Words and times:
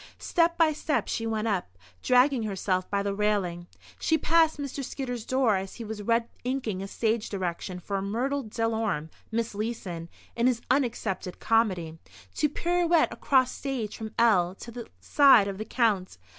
Step 0.17 0.57
by 0.57 0.73
step 0.73 1.07
she 1.07 1.27
went 1.27 1.47
up, 1.47 1.77
dragging 2.01 2.41
herself 2.41 2.89
by 2.89 3.03
the 3.03 3.13
railing. 3.13 3.67
She 3.99 4.17
passed 4.17 4.57
Mr. 4.57 4.83
Skidder's 4.83 5.27
door 5.27 5.57
as 5.57 5.75
he 5.75 5.83
was 5.83 6.01
red 6.01 6.27
inking 6.43 6.81
a 6.81 6.87
stage 6.87 7.29
direction 7.29 7.79
for 7.79 8.01
Myrtle 8.01 8.41
Delorme 8.41 9.11
(Miss 9.31 9.53
Leeson) 9.53 10.09
in 10.35 10.47
his 10.47 10.59
(unaccepted) 10.71 11.39
comedy, 11.39 11.99
to 12.33 12.49
"pirouette 12.49 13.13
across 13.13 13.51
stage 13.51 13.95
from 13.95 14.15
L 14.17 14.55
to 14.55 14.71
the 14.71 14.87
side 14.99 15.47
of 15.47 15.59
the 15.59 15.65
Count." 15.65 16.17